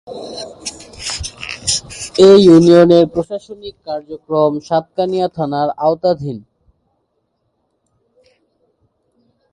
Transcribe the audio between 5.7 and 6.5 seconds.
আওতাধীন।